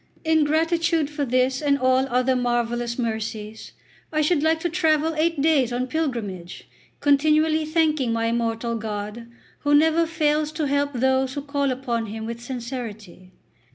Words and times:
In 0.25 0.45
gratitude 0.45 1.11
for 1.11 1.25
this 1.25 1.61
and 1.61 1.77
all 1.77 2.07
other 2.09 2.35
marvellous 2.35 2.97
mercies, 2.97 3.73
I 4.11 4.21
should 4.21 4.41
like 4.41 4.59
to 4.61 4.67
travel 4.69 5.13
eight 5.13 5.39
days 5.43 5.71
on 5.71 5.85
pilgrimage, 5.85 6.67
continually 7.01 7.65
thanking 7.65 8.11
my 8.11 8.25
immortal 8.25 8.75
God, 8.77 9.27
who 9.59 9.75
never 9.75 10.07
fails 10.07 10.51
to 10.53 10.65
help 10.65 10.93
those 10.93 11.35
who 11.35 11.43
call 11.43 11.69
upon 11.69 12.07
Him 12.07 12.25
with 12.25 12.41
sincerity." 12.41 13.31